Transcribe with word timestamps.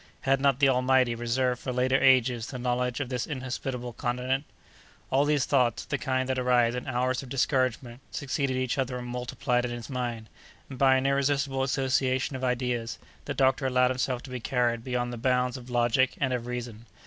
Had 0.21 0.41
not 0.41 0.57
the 0.59 0.67
Almighty 0.67 1.13
reserved 1.13 1.61
for 1.61 1.71
later 1.71 2.01
ages 2.01 2.47
the 2.47 2.57
knowledge 2.57 2.99
of 2.99 3.09
this 3.09 3.27
inhospitable 3.27 3.93
continent? 3.93 4.45
All 5.11 5.25
these 5.25 5.45
thoughts, 5.45 5.83
of 5.83 5.89
the 5.89 5.99
kind 5.99 6.27
that 6.27 6.39
arise 6.39 6.73
in 6.73 6.87
hours 6.87 7.21
of 7.21 7.29
discouragement, 7.29 7.99
succeeded 8.09 8.57
each 8.57 8.79
other 8.79 8.97
and 8.97 9.07
multiplied 9.07 9.63
in 9.63 9.69
his 9.69 9.91
mind, 9.91 10.27
and, 10.71 10.79
by 10.79 10.95
an 10.95 11.05
irresistible 11.05 11.61
association 11.61 12.35
of 12.35 12.43
ideas, 12.43 12.97
the 13.25 13.35
doctor 13.35 13.67
allowed 13.67 13.91
himself 13.91 14.23
to 14.23 14.31
be 14.31 14.39
carried 14.39 14.83
beyond 14.83 15.13
the 15.13 15.17
bounds 15.17 15.55
of 15.55 15.69
logic 15.69 16.15
and 16.17 16.33
of 16.33 16.47
reason. 16.47 16.87